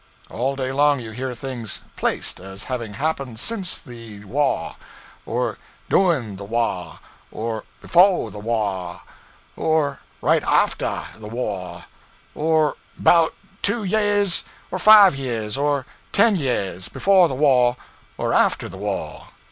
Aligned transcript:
All 0.31 0.55
day 0.55 0.71
long 0.71 0.99
you 0.99 1.11
hear 1.11 1.35
things 1.35 1.83
'placed' 1.95 2.39
as 2.39 2.63
having 2.63 2.95
happened 2.95 3.39
since 3.39 3.79
the 3.79 4.25
waw; 4.25 4.75
or 5.27 5.59
du'in' 5.91 6.37
the 6.37 6.43
waw; 6.43 6.97
or 7.31 7.65
befo' 7.83 8.31
the 8.31 8.39
waw; 8.39 9.01
or 9.55 9.99
right 10.19 10.41
aftah 10.43 11.09
the 11.19 11.27
waw; 11.27 11.83
or 12.33 12.77
'bout 12.97 13.35
two 13.61 13.83
yeahs 13.83 14.43
or 14.71 14.79
five 14.79 15.15
yeahs 15.15 15.55
or 15.55 15.85
ten 16.11 16.35
yeahs 16.35 16.89
befo' 16.89 17.27
the 17.27 17.35
waw 17.35 17.75
or 18.17 18.33
aftah 18.33 18.69
the 18.69 18.77
waw. 18.77 19.27